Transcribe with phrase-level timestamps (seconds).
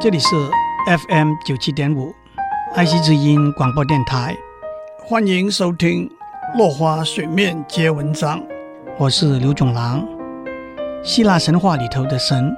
[0.00, 0.28] 这里是
[0.86, 2.14] FM 九七点五，
[2.74, 4.34] 爱惜之音广播电台，
[5.04, 6.08] 欢迎收听
[6.56, 8.40] 《落花水面皆文章》，
[8.98, 10.08] 我是刘总郎。
[11.04, 12.50] 希腊神话里头的神，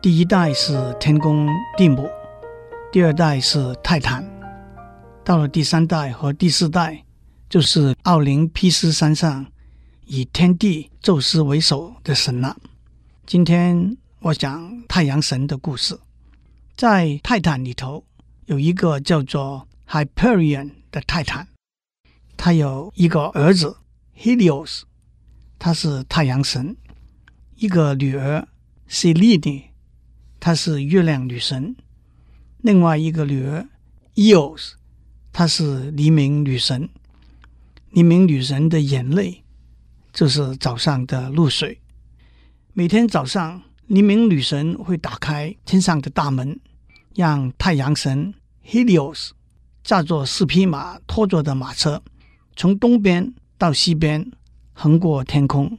[0.00, 2.08] 第一代是天公地母，
[2.92, 4.24] 第二代是泰坦，
[5.24, 7.02] 到了第三代和第四代，
[7.50, 9.44] 就是奥林匹斯山上
[10.06, 12.56] 以天帝宙斯为首的神了。
[13.26, 15.98] 今天我讲太阳神的故事。
[16.76, 18.04] 在泰坦里头
[18.46, 21.48] 有一个叫做 Hyperion 的泰坦，
[22.36, 23.76] 他有一个儿子
[24.16, 24.82] Helios，
[25.58, 26.74] 他是太阳神；
[27.56, 28.48] 一个女儿
[28.88, 29.64] Selene，
[30.40, 31.74] 她是月亮女神；
[32.58, 33.68] 另外一个女儿
[34.16, 34.72] Eos，
[35.32, 36.88] 她是黎明女神。
[37.90, 39.44] 黎明女神的眼泪
[40.12, 41.80] 就是早上的露水。
[42.72, 46.58] 每天早上，黎明女神会打开天上的大门，
[47.14, 48.34] 让太阳神
[48.66, 49.30] Helios
[49.82, 52.02] 驾着四匹马拖着的马车，
[52.56, 54.30] 从东边到西边
[54.72, 55.78] 横过天空。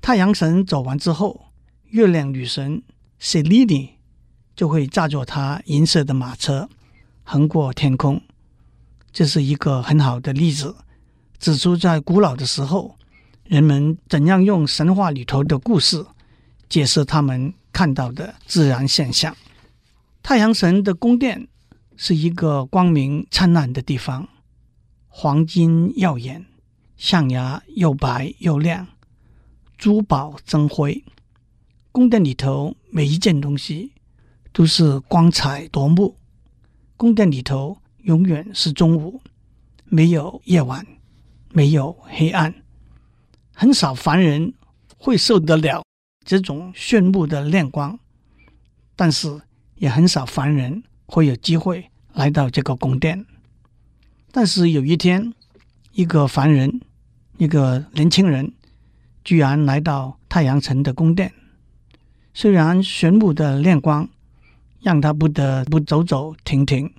[0.00, 1.46] 太阳神走完之后，
[1.90, 2.82] 月亮女神
[3.20, 3.90] Selene
[4.54, 6.68] 就会驾着她银色的马车
[7.24, 8.22] 横过天空。
[9.12, 10.76] 这是一个很好的例子，
[11.38, 12.96] 指出在古老的时候，
[13.44, 16.04] 人们怎样用神话里头的故事。
[16.68, 19.36] 解释他们看到的自然现象。
[20.28, 21.46] 太阳神的宫殿
[21.96, 24.28] 是一个光明灿烂的地方，
[25.06, 26.44] 黄金耀眼，
[26.96, 28.88] 象牙又白又亮，
[29.78, 31.04] 珠宝争辉。
[31.92, 33.92] 宫殿里头每一件东西
[34.52, 36.16] 都是光彩夺目。
[36.96, 39.22] 宫殿里头永远是中午，
[39.84, 40.84] 没有夜晚，
[41.52, 42.52] 没有黑暗。
[43.54, 44.52] 很少凡人
[44.98, 45.84] 会受得了。
[46.24, 48.00] 这种炫目的亮光，
[48.96, 49.40] 但是
[49.76, 53.24] 也很少凡人会有机会来到这个宫殿。
[54.32, 55.32] 但是有一天，
[55.92, 56.80] 一个凡人，
[57.38, 58.52] 一个年轻人，
[59.24, 61.32] 居然来到太阳神的宫殿。
[62.34, 64.06] 虽然炫目的亮光
[64.80, 66.92] 让他不得不走走停停，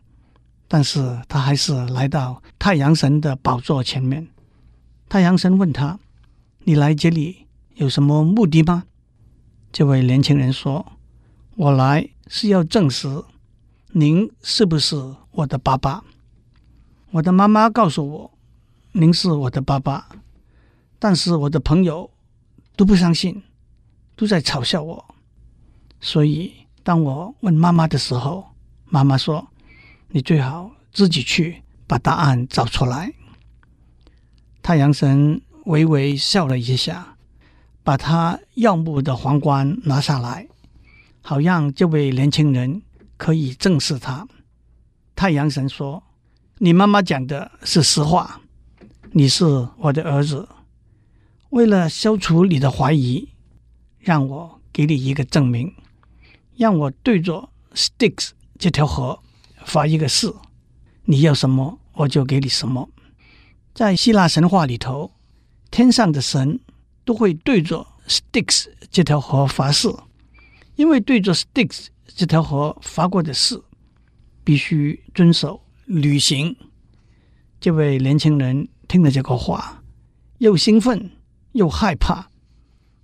[0.67, 4.27] 但是他还是来到太阳神的宝座前面。
[5.07, 5.99] 太阳神问他
[6.65, 7.45] ：“你来这里
[7.75, 8.85] 有什么目的吗？”
[9.71, 10.93] 这位年轻人说
[11.57, 13.23] ：“我来是要证实
[13.87, 14.95] 您是不是
[15.31, 16.03] 我的爸爸。
[17.09, 18.31] 我的妈妈告诉我，
[18.91, 20.07] 您是我的爸爸，
[20.99, 22.11] 但是我的朋友
[22.75, 23.41] 都不相信，
[24.15, 25.15] 都在嘲笑我。
[25.99, 26.53] 所以
[26.83, 28.49] 当我问妈妈的时候，
[28.85, 29.47] 妈妈说
[30.13, 33.11] ：‘你最好自己去把答案找出来。’
[34.61, 37.15] 太阳神微微笑了一下。”
[37.83, 40.45] 把他耀目的皇冠拿下来，
[41.29, 42.83] 好让这位年轻人
[43.17, 44.25] 可以正视他。
[45.13, 46.01] 太阳神说
[46.59, 48.39] ：“你妈妈讲的是实话，
[49.11, 50.47] 你是我的儿子。
[51.49, 53.27] 为了消除你的怀疑，
[53.99, 55.75] 让我给你一个证明，
[56.55, 59.19] 让我对着 Styx 这条河
[59.65, 60.33] 发一个誓，
[61.03, 62.87] 你要什么我就给你什么。”
[63.75, 65.11] 在希腊神话里头，
[65.69, 66.61] 天上的神。
[67.03, 69.87] 都会对着 Styx 这条河发誓，
[70.77, 73.61] 因为对着 Styx 这条河发过的誓，
[74.43, 76.55] 必须遵守履行。
[77.59, 79.81] 这位年轻人听了这个话，
[80.37, 81.09] 又兴奋
[81.53, 82.29] 又害怕，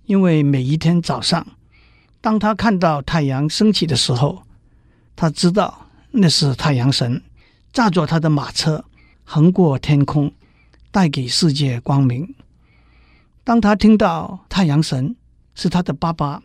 [0.04, 1.44] 因为每一天早上，
[2.20, 4.44] 当他看到太阳升起的时候，
[5.16, 7.20] 他知道那是太阳神
[7.72, 8.84] 驾着他的马车
[9.24, 10.32] 横过天空，
[10.92, 12.36] 带给世界光明。
[13.42, 15.16] 当他听到太阳神
[15.56, 16.40] 是他的爸爸，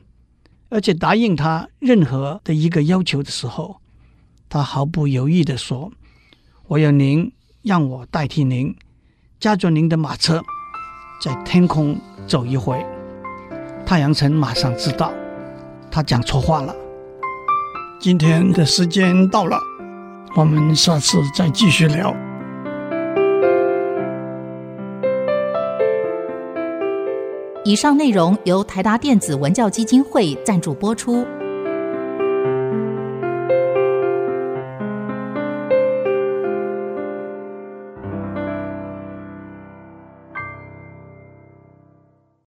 [0.70, 3.82] 而且答应他任何的一个要求的时候，
[4.48, 5.92] 他毫不犹豫地说
[6.68, 7.32] ：“我要您
[7.64, 8.76] 让我代替您，
[9.40, 10.44] 驾着您的马车，
[11.22, 12.86] 在天空走一回。”
[13.86, 15.12] 太阳神马上知道
[15.90, 16.76] 他讲错话了。
[18.00, 19.60] 今天的时间到了，
[20.36, 22.16] 我们下次再继续聊。
[27.66, 31.26] 以上内容由台达电子文教基金会赞助播出。